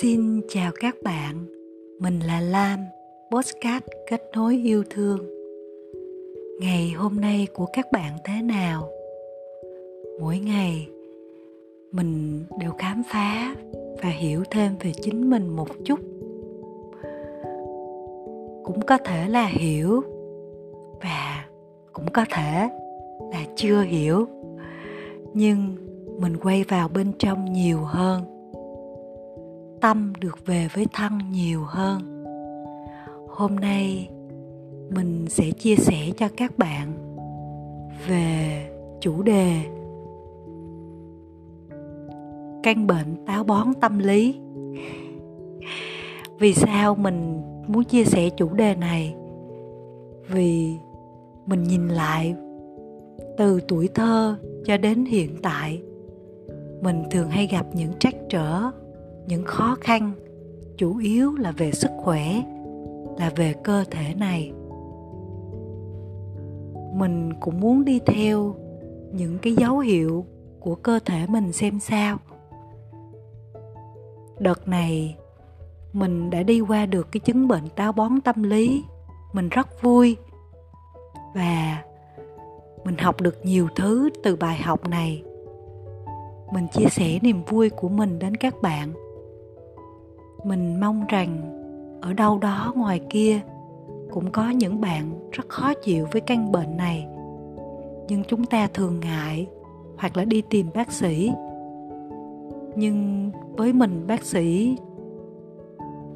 [0.00, 1.46] Xin chào các bạn,
[2.00, 2.78] mình là Lam,
[3.30, 5.18] Postcard kết nối yêu thương.
[6.60, 8.88] Ngày hôm nay của các bạn thế nào?
[10.20, 10.88] Mỗi ngày
[11.92, 13.54] mình đều khám phá
[14.02, 16.00] và hiểu thêm về chính mình một chút.
[18.64, 20.02] Cũng có thể là hiểu
[21.02, 21.46] và
[21.92, 22.68] cũng có thể
[23.32, 24.26] là chưa hiểu.
[25.34, 25.76] Nhưng
[26.18, 28.35] mình quay vào bên trong nhiều hơn
[29.80, 32.24] tâm được về với thân nhiều hơn.
[33.28, 34.08] Hôm nay,
[34.90, 36.92] mình sẽ chia sẻ cho các bạn
[38.08, 39.62] về chủ đề
[42.62, 44.40] căn bệnh táo bón tâm lý.
[46.38, 49.14] Vì sao mình muốn chia sẻ chủ đề này?
[50.28, 50.76] Vì
[51.46, 52.34] mình nhìn lại
[53.38, 55.82] từ tuổi thơ cho đến hiện tại,
[56.80, 58.70] mình thường hay gặp những trắc trở
[59.26, 60.12] những khó khăn,
[60.76, 62.42] chủ yếu là về sức khỏe,
[63.18, 64.52] là về cơ thể này.
[66.94, 68.54] Mình cũng muốn đi theo
[69.12, 70.24] những cái dấu hiệu
[70.60, 72.18] của cơ thể mình xem sao.
[74.38, 75.16] Đợt này,
[75.92, 78.84] mình đã đi qua được cái chứng bệnh táo bón tâm lý.
[79.32, 80.16] Mình rất vui
[81.34, 81.82] và
[82.84, 85.22] mình học được nhiều thứ từ bài học này.
[86.52, 88.92] Mình chia sẻ niềm vui của mình đến các bạn
[90.44, 91.52] mình mong rằng
[92.02, 93.40] ở đâu đó ngoài kia
[94.10, 97.06] cũng có những bạn rất khó chịu với căn bệnh này.
[98.08, 99.46] Nhưng chúng ta thường ngại
[99.98, 101.32] hoặc là đi tìm bác sĩ.
[102.76, 104.76] Nhưng với mình, bác sĩ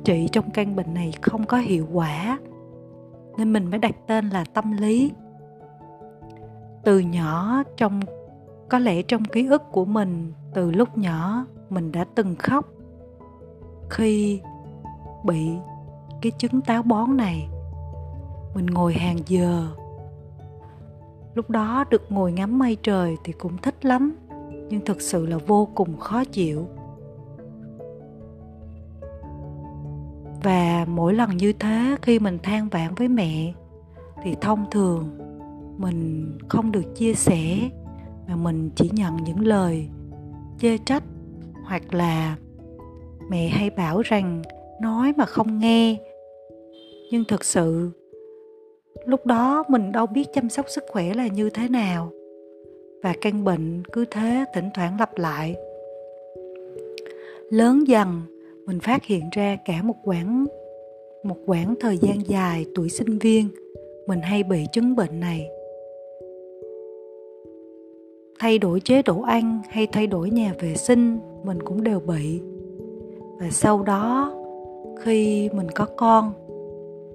[0.04, 2.38] trị trong căn bệnh này không có hiệu quả,
[3.38, 5.12] nên mình mới đặt tên là tâm lý.
[6.84, 8.00] Từ nhỏ trong,
[8.68, 12.68] có lẽ trong ký ức của mình, từ lúc nhỏ mình đã từng khóc
[13.91, 14.41] khi
[15.25, 15.50] bị
[16.22, 17.48] cái chứng táo bón này,
[18.54, 19.69] mình ngồi hàng giờ.
[21.34, 24.16] Lúc đó được ngồi ngắm mây trời thì cũng thích lắm,
[24.69, 26.69] nhưng thực sự là vô cùng khó chịu.
[30.42, 33.53] Và mỗi lần như thế, khi mình than vãn với mẹ,
[34.22, 35.19] thì thông thường
[35.78, 37.70] mình không được chia sẻ,
[38.28, 39.88] mà mình chỉ nhận những lời
[40.59, 41.03] chê trách
[41.65, 42.36] hoặc là
[43.30, 44.42] mẹ hay bảo rằng,
[44.80, 45.96] nói mà không nghe.
[47.10, 47.91] Nhưng thực sự,
[49.04, 52.10] lúc đó mình đâu biết chăm sóc sức khỏe là như thế nào.
[53.02, 55.56] Và căn bệnh cứ thế thỉnh thoảng lặp lại.
[57.50, 58.20] Lớn dần,
[58.66, 60.47] mình phát hiện ra cả một quãng
[61.22, 63.48] một quãng thời gian dài tuổi sinh viên
[64.06, 65.48] mình hay bị chứng bệnh này.
[68.38, 72.41] Thay đổi chế độ ăn hay thay đổi nhà vệ sinh, mình cũng đều bị
[73.41, 74.33] và sau đó,
[75.03, 76.33] khi mình có con,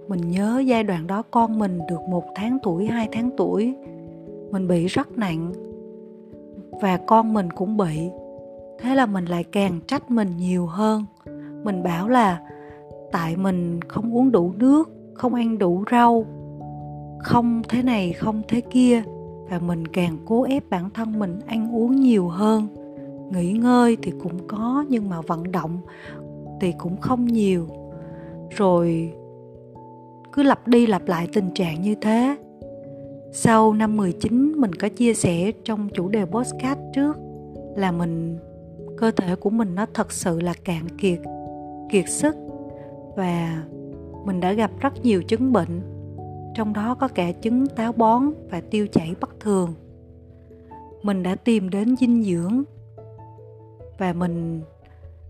[0.08, 3.76] mình nhớ giai đoạn đó con mình được một tháng tuổi, hai tháng tuổi,
[4.52, 5.54] mình bị rất nặng
[6.82, 8.10] và con mình cũng bị.
[8.80, 11.06] Thế là mình lại càng trách mình nhiều hơn.
[11.64, 12.42] Mình bảo là
[13.12, 16.26] tại mình không uống đủ nước, không ăn đủ rau,
[17.20, 19.04] không thế này, không thế kia.
[19.50, 22.68] Và mình càng cố ép bản thân mình ăn uống nhiều hơn
[23.32, 25.80] nghỉ ngơi thì cũng có, nhưng mà vận động
[26.62, 27.68] thì cũng không nhiều.
[28.50, 29.14] Rồi
[30.32, 32.38] cứ lặp đi lặp lại tình trạng như thế.
[33.32, 37.18] Sau năm 19 mình có chia sẻ trong chủ đề podcast trước
[37.76, 38.38] là mình,
[38.98, 41.20] cơ thể của mình nó thật sự là cạn kiệt
[41.90, 42.36] kiệt sức
[43.16, 43.64] và
[44.26, 45.82] mình đã gặp rất nhiều chứng bệnh.
[46.56, 49.74] Trong đó có cả chứng táo bón và tiêu chảy bất thường.
[51.04, 52.64] Mình đã tìm đến dinh dưỡng
[53.98, 54.62] và mình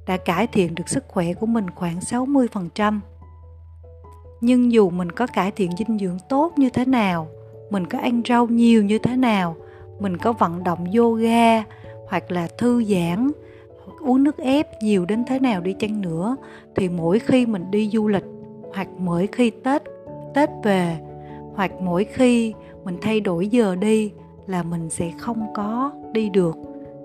[0.07, 2.99] đã cải thiện được sức khỏe của mình khoảng 60%.
[4.41, 7.27] Nhưng dù mình có cải thiện dinh dưỡng tốt như thế nào,
[7.69, 9.55] mình có ăn rau nhiều như thế nào,
[9.99, 11.63] mình có vận động yoga
[12.07, 13.31] hoặc là thư giãn,
[14.01, 16.35] uống nước ép nhiều đến thế nào đi chăng nữa
[16.75, 18.25] thì mỗi khi mình đi du lịch
[18.73, 19.83] hoặc mỗi khi Tết
[20.33, 20.97] Tết về
[21.55, 22.53] hoặc mỗi khi
[22.83, 24.11] mình thay đổi giờ đi
[24.47, 26.55] là mình sẽ không có đi được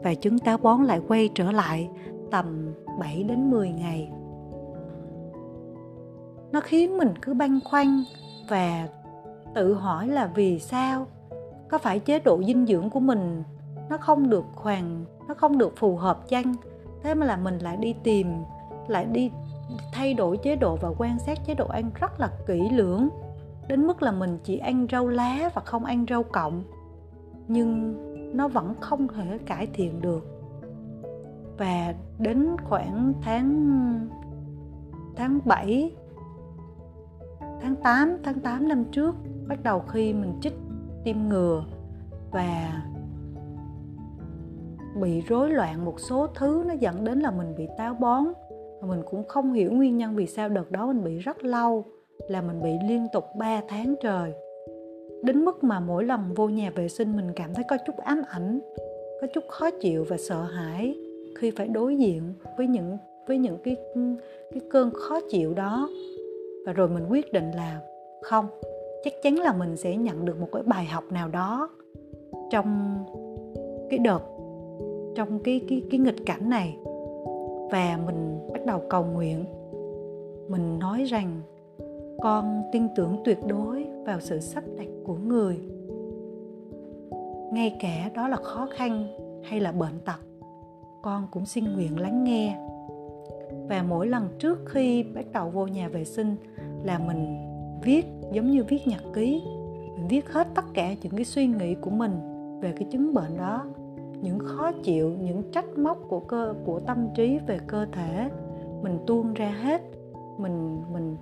[0.03, 1.91] và trứng táo bón lại quay trở lại
[2.31, 4.11] tầm 7 đến 10 ngày.
[6.53, 8.05] Nó khiến mình cứ băn khoăn
[8.49, 8.89] và
[9.55, 11.07] tự hỏi là vì sao?
[11.69, 13.43] Có phải chế độ dinh dưỡng của mình
[13.91, 16.55] nó không được hoàn, nó không được phù hợp chăng?
[17.03, 18.27] Thế mà là mình lại đi tìm,
[18.89, 19.31] lại đi
[19.93, 23.09] thay đổi chế độ và quan sát chế độ ăn rất là kỹ lưỡng,
[23.69, 26.65] đến mức là mình chỉ ăn rau lá và không ăn rau cộng
[27.49, 27.97] nhưng
[28.33, 30.27] nó vẫn không thể cải thiện được.
[31.59, 34.09] Và đến khoảng tháng
[35.17, 35.97] tháng 7
[37.61, 39.15] tháng 8 tháng 8 năm trước,
[39.49, 40.55] bắt đầu khi mình chích
[41.05, 41.65] tiêm ngừa
[42.31, 42.83] và
[45.01, 48.25] bị rối loạn một số thứ, nó dẫn đến là mình bị táo bón.
[48.81, 51.85] Và mình cũng không hiểu nguyên nhân vì sao đợt đó mình bị rất lâu,
[52.29, 54.35] là mình bị liên tục 3 tháng trời
[55.23, 58.23] đến mức mà mỗi lần vô nhà vệ sinh mình cảm thấy có chút ám
[58.29, 58.61] ảnh,
[59.21, 60.97] có chút khó chịu và sợ hãi
[61.39, 62.23] khi phải đối diện
[62.59, 63.77] với những với những cái
[64.53, 65.89] cái cơn khó chịu đó.
[66.67, 67.81] Và rồi mình quyết định là
[68.23, 68.47] không,
[69.05, 71.71] chắc chắn là mình sẽ nhận được một cái bài học nào đó
[72.51, 72.99] trong
[73.91, 74.21] cái đợt,
[75.17, 76.77] trong cái cái cái nghịch cảnh này.
[77.73, 79.45] Và mình bắt đầu cầu nguyện.
[80.49, 81.41] Mình nói rằng
[82.23, 85.59] con tin tưởng tuyệt đối vào sự sắp đặt của người.
[87.53, 89.07] Ngay cả đó là khó khăn
[89.45, 90.21] hay là bệnh tật,
[91.03, 92.59] con cũng xin nguyện lắng nghe.
[93.69, 96.37] Và mỗi lần trước khi bắt đầu vô nhà vệ sinh
[96.83, 97.37] là mình
[97.83, 99.43] viết giống như viết nhật ký,
[99.97, 102.13] mình viết hết tất cả những cái suy nghĩ của mình
[102.61, 103.65] về cái chứng bệnh đó,
[104.23, 108.31] những khó chịu, những trách móc của cơ, của tâm trí về cơ thể,
[108.83, 109.83] mình tuôn ra hết,
[110.39, 111.17] mình mình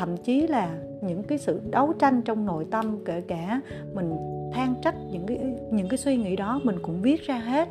[0.00, 3.60] thậm chí là những cái sự đấu tranh trong nội tâm, kể cả
[3.94, 4.16] mình
[4.52, 5.38] than trách những cái
[5.70, 7.68] những cái suy nghĩ đó, mình cũng viết ra hết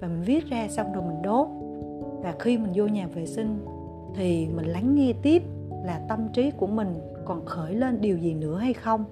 [0.00, 1.48] và mình viết ra xong rồi mình đốt
[2.22, 3.64] và khi mình vô nhà vệ sinh
[4.16, 5.42] thì mình lắng nghe tiếp
[5.84, 6.94] là tâm trí của mình
[7.24, 9.04] còn khởi lên điều gì nữa hay không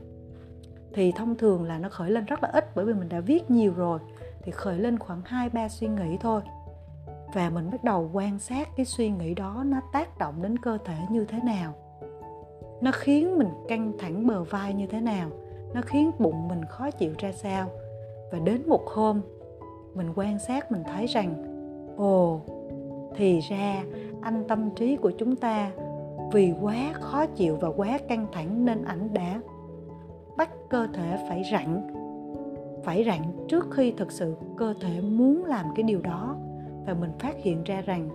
[0.94, 3.50] thì thông thường là nó khởi lên rất là ít bởi vì mình đã viết
[3.50, 3.98] nhiều rồi
[4.42, 6.42] thì khởi lên khoảng 2 3 suy nghĩ thôi.
[7.34, 10.78] Và mình bắt đầu quan sát cái suy nghĩ đó nó tác động đến cơ
[10.84, 11.74] thể như thế nào.
[12.82, 15.30] Nó khiến mình căng thẳng bờ vai như thế nào,
[15.74, 17.68] nó khiến bụng mình khó chịu ra sao.
[18.32, 19.20] Và đến một hôm
[19.94, 21.34] mình quan sát mình thấy rằng
[21.96, 22.40] ồ
[23.16, 23.84] thì ra
[24.20, 25.70] anh tâm trí của chúng ta
[26.32, 29.40] vì quá khó chịu và quá căng thẳng nên ảnh đã
[30.36, 31.92] bắt cơ thể phải rặn
[32.84, 36.36] phải rặn trước khi thực sự cơ thể muốn làm cái điều đó
[36.86, 38.08] và mình phát hiện ra rằng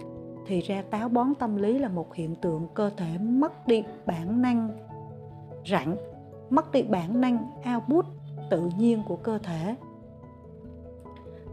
[0.47, 4.41] thì ra táo bón tâm lý là một hiện tượng cơ thể mất đi bản
[4.41, 4.69] năng
[5.65, 5.95] rặn,
[6.49, 8.05] mất đi bản năng output
[8.49, 9.75] tự nhiên của cơ thể.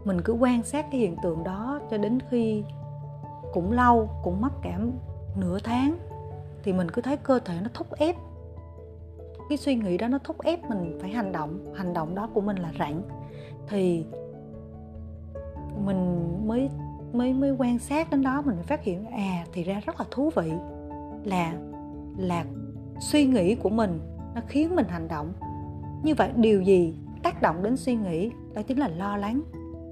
[0.05, 2.63] Mình cứ quan sát cái hiện tượng đó cho đến khi
[3.53, 4.91] cũng lâu, cũng mất cảm
[5.39, 5.97] nửa tháng
[6.63, 8.15] thì mình cứ thấy cơ thể nó thúc ép.
[9.49, 12.41] Cái suy nghĩ đó nó thúc ép mình phải hành động hành động đó của
[12.41, 13.01] mình là rảnh
[13.67, 14.05] thì
[15.85, 16.69] mình mới
[17.13, 20.05] mới mới quan sát đến đó mình mới phát hiện à thì ra rất là
[20.11, 20.51] thú vị.
[21.23, 21.53] Là
[22.17, 22.45] là
[22.99, 23.99] suy nghĩ của mình
[24.35, 25.33] nó khiến mình hành động.
[26.03, 26.93] Như vậy, điều gì
[27.23, 28.31] tác động đến suy nghĩ?
[28.53, 29.41] Đó chính là lo lắng.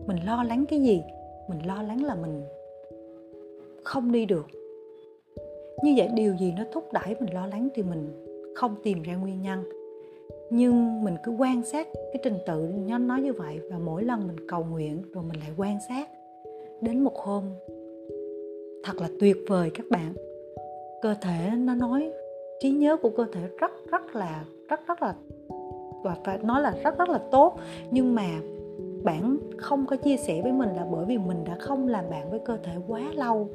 [0.08, 1.02] Mình lo lắng cái gì?
[1.50, 2.44] Mình lo lắng là mình
[3.84, 4.48] không đi được.
[5.84, 8.26] Như vậy, điều gì nó thúc đẩy mình lo lắng thì mình
[8.56, 9.64] không tìm ra nguyên nhân.
[10.50, 14.28] Nhưng mình cứ quan sát cái trình tự nó nói như vậy và mỗi lần
[14.28, 16.10] mình cầu nguyện rồi mình lại quan sát
[16.82, 17.44] đến một hôm.
[18.84, 20.14] Thật là tuyệt vời các bạn.
[21.02, 22.12] Cơ thể nó nói,
[22.60, 25.16] trí nhớ của cơ thể rất rất là, rất rất là,
[26.04, 27.60] và phải nói là rất rất là tốt.
[27.92, 28.28] Nhưng mà
[29.04, 32.30] bạn không có chia sẻ với mình là bởi vì mình đã không làm bạn
[32.30, 33.48] với cơ thể quá lâu.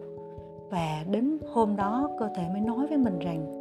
[0.71, 3.55] Và đến hôm đó cơ thể mới nói với mình rằng,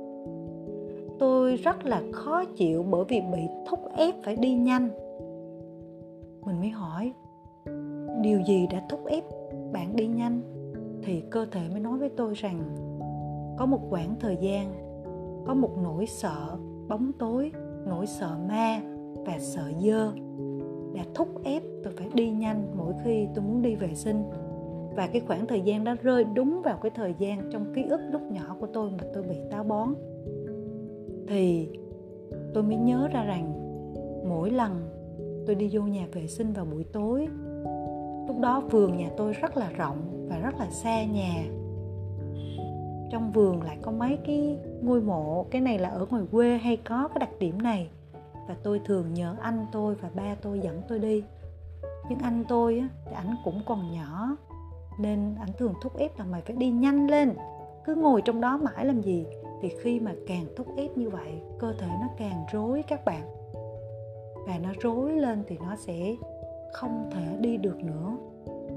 [1.20, 4.90] tôi rất là khó chịu bởi vì bị thúc ép phải đi nhanh.
[6.46, 7.14] Mình mới hỏi,
[8.22, 9.24] điều gì đã thúc ép
[9.74, 10.42] bạn đi nhanh
[11.04, 12.76] thì cơ thể mới nói với tôi rằng,
[13.58, 14.74] có một khoảng thời gian,
[15.46, 16.58] có một nỗi sợ
[16.88, 17.52] bóng tối,
[17.86, 18.82] nỗi sợ ma
[19.26, 20.12] và sợ dơ
[20.96, 24.24] đã thúc ép tôi phải đi nhanh mỗi khi tôi muốn đi vệ sinh.
[24.96, 28.02] Và cái khoảng thời gian đó rơi đúng vào cái thời gian trong ký ức
[28.12, 29.94] lúc nhỏ của tôi mà tôi bị táo bón.
[31.28, 31.70] Thì
[32.54, 33.54] tôi mới nhớ ra rằng
[34.30, 34.90] mỗi lần
[35.46, 37.28] tôi đi vô nhà vệ sinh vào buổi tối
[38.28, 41.46] lúc đó vườn nhà tôi rất là rộng và rất là xa nhà.
[43.12, 46.78] Trong vườn lại có mấy cái ngôi mộ cái này là ở ngoài quê hay
[46.78, 47.90] có cái đặc điểm này.
[48.48, 51.24] Và tôi thường nhờ anh tôi và ba tôi dẫn tôi đi.
[52.10, 54.36] Nhưng anh tôi á, thì ảnh cũng còn nhỏ
[55.00, 57.34] nên ảnh thường thúc ép là mày phải đi nhanh lên.
[57.86, 59.26] Cứ ngồi trong đó mãi làm gì?
[59.62, 63.22] Thì khi mà càng thúc ép như vậy cơ thể nó càng rối các bạn.
[64.48, 66.16] Và nó rối lên thì nó sẽ
[66.78, 68.18] không thể đi được nữa.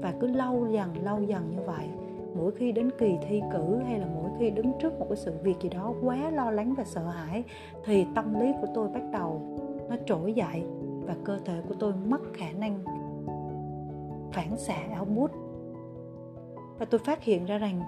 [0.01, 1.89] Và cứ lâu dần lâu dần như vậy,
[2.35, 5.33] mỗi khi đến kỳ thi cử hay là mỗi khi đứng trước một cái sự
[5.43, 7.43] việc gì đó quá lo lắng và sợ hãi,
[7.85, 9.41] thì tâm lý của tôi bắt đầu
[9.89, 10.63] nó trỗi dậy
[11.05, 12.79] và cơ thể của tôi mất khả năng
[14.33, 15.31] phản xạ áo bút
[16.79, 17.81] và tôi phát hiện ra rằng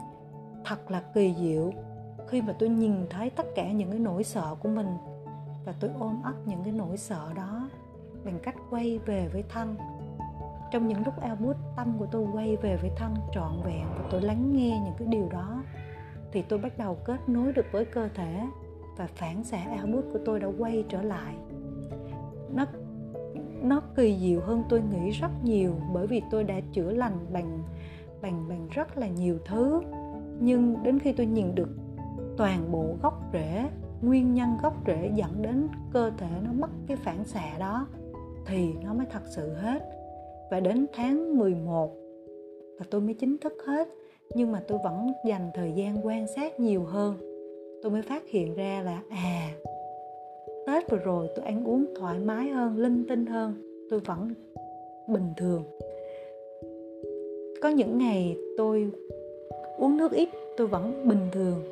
[0.65, 1.71] thật là kỳ diệu
[2.27, 4.87] khi mà tôi nhìn thấy tất cả những cái nỗi sợ của mình
[5.65, 7.69] và tôi ôm ấp những cái nỗi sợ đó
[8.25, 9.75] bằng cách quay về với thân
[10.73, 14.05] trong những lúc eo bút tâm của tôi quay về với thân trọn vẹn và
[14.11, 15.63] tôi lắng nghe những cái điều đó,
[16.31, 18.41] thì tôi bắt đầu kết nối được với cơ thể
[18.97, 21.35] và phản xạ eo bút của tôi đã quay trở lại.
[22.53, 22.65] Nó
[23.61, 27.63] nó kỳ diệu hơn tôi nghĩ rất nhiều bởi vì tôi đã chữa lành bằng
[28.21, 29.81] bằng bằng rất là nhiều thứ.
[30.39, 31.69] Nhưng đến khi tôi nhìn được
[32.37, 33.69] toàn bộ gốc rễ,
[34.01, 37.87] nguyên nhân gốc rễ dẫn đến cơ thể nó mất cái phản xạ đó,
[38.45, 40.02] thì nó mới thật sự hết
[40.53, 41.91] và đến tháng 11
[42.79, 43.87] là tôi mới chính thức hết,
[44.35, 47.15] nhưng mà tôi vẫn dành thời gian quan sát nhiều hơn.
[47.81, 49.49] Tôi mới phát hiện ra là à
[50.67, 53.53] tết vừa rồi tôi ăn uống thoải mái hơn, linh tinh hơn,
[53.89, 54.33] tôi vẫn
[55.07, 55.63] bình thường.
[57.61, 58.91] Có những ngày tôi
[59.77, 61.63] uống nước ít, tôi vẫn bình thường.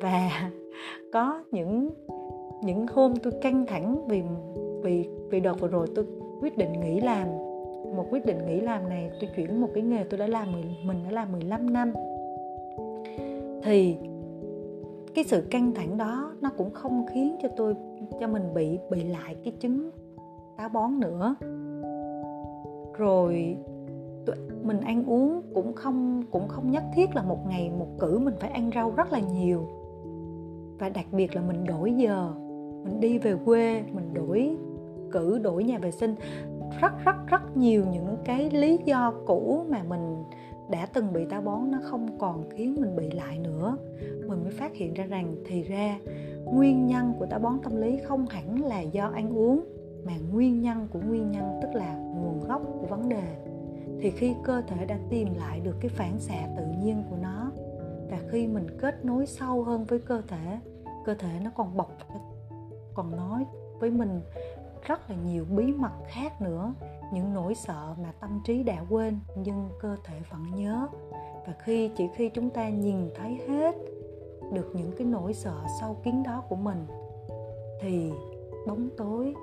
[0.00, 0.50] Và
[1.12, 1.90] có những
[2.62, 4.22] những hôm tôi căng thẳng vì
[4.82, 6.04] vì vì đợt vừa rồi tôi
[6.40, 7.47] quyết định nghỉ làm
[7.96, 10.48] một quyết định nghỉ làm này, tôi chuyển một cái nghề tôi đã làm
[10.84, 11.92] mình đã làm 15 năm.
[13.62, 13.96] Thì
[15.14, 17.74] cái sự căng thẳng đó nó cũng không khiến cho tôi,
[18.20, 19.90] cho mình bị bị lại cái chứng
[20.56, 21.34] táo bón nữa.
[22.98, 23.56] Rồi
[24.62, 28.34] mình ăn uống cũng không cũng không nhất thiết là một ngày một cử mình
[28.40, 29.68] phải ăn rau rất là nhiều.
[30.78, 32.32] Và đặc biệt là mình đổi giờ,
[32.84, 34.56] mình đi về quê, mình đổi,
[35.10, 36.14] cử đổi nhà vệ sinh
[36.80, 40.24] rất rất rất nhiều những cái lý do cũ mà mình
[40.70, 43.76] đã từng bị táo bón, nó không còn khiến mình bị lại nữa.
[44.26, 45.98] Mình mới phát hiện ra rằng, thì ra,
[46.44, 49.64] nguyên nhân của táo bón tâm lý không hẳn là do ăn uống,
[50.06, 53.36] mà nguyên nhân của nguyên nhân tức là nguồn gốc của vấn đề.
[54.00, 57.50] Thì khi cơ thể đã tìm lại được cái phản xạ tự nhiên của nó,
[58.10, 60.58] và khi mình kết nối sâu hơn với cơ thể
[61.04, 61.98] cơ thể nó còn bộc
[62.94, 63.44] còn nói
[63.80, 64.20] với mình
[64.88, 66.74] rất là nhiều bí mật khác nữa.
[67.12, 70.88] Những nỗi sợ mà tâm trí đã quên, nhưng cơ thể vẫn nhớ.
[71.46, 73.76] Và khi, chỉ khi chúng ta nhìn thấy hết
[74.52, 76.86] được những cái nỗi sợ sâu kín đó của mình,
[77.80, 78.12] thì
[78.66, 79.34] bóng tối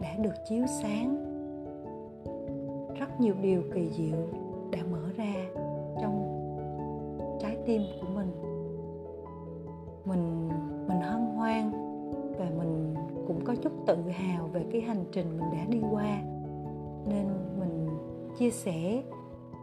[0.00, 1.32] đã được chiếu sáng.
[2.98, 4.28] Rất nhiều điều kỳ diệu
[4.70, 5.34] đã mở ra
[6.00, 6.38] trong
[7.40, 8.32] trái tim của mình.
[10.04, 10.41] Mình
[13.46, 16.22] cũng có chút tự hào về cái hành trình mình đã đi qua.
[17.06, 17.26] Nên
[17.58, 17.88] mình
[18.38, 19.02] chia sẻ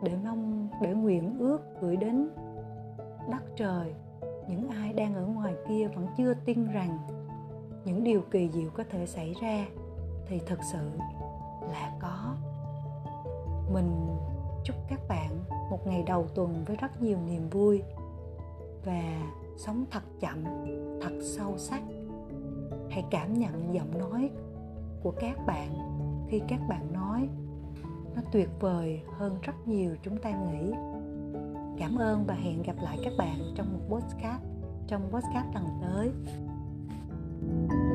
[0.03, 2.29] để mong, để nguyện ước gửi đến
[3.31, 3.93] đất trời.
[4.47, 6.99] Những ai đang ở ngoài kia vẫn chưa tin rằng
[7.85, 9.65] những điều kỳ diệu có thể xảy ra
[10.27, 10.89] thì thực sự
[11.71, 12.35] là có.
[13.73, 13.91] Mình
[14.63, 15.29] chúc các bạn
[15.69, 17.83] một ngày đầu tuần với rất nhiều niềm vui
[18.85, 20.43] và sống thật chậm,
[21.01, 21.81] thật sâu sắc
[22.89, 24.29] hãy cảm nhận giọng nói
[25.03, 25.69] của các bạn
[26.29, 27.29] khi các bạn nói.
[28.15, 30.71] Nó tuyệt vời hơn rất nhiều chúng ta nghĩ.
[31.77, 34.43] Cảm ơn và hẹn gặp lại các bạn trong một podcast,
[34.87, 36.11] trong podcast lần tới.
[37.41, 37.88] thank you